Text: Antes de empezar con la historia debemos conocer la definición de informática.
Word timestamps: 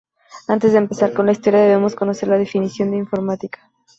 Antes 0.47 0.71
de 0.71 0.79
empezar 0.79 1.13
con 1.13 1.27
la 1.27 1.31
historia 1.31 1.59
debemos 1.59 1.93
conocer 1.93 2.27
la 2.27 2.39
definición 2.39 2.89
de 2.89 2.97
informática. 2.97 3.71